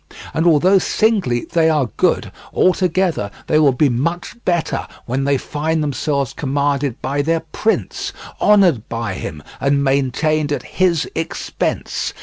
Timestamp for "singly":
0.79-1.45